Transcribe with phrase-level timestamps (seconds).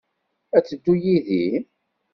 [0.57, 1.45] Ad teddu yid-i?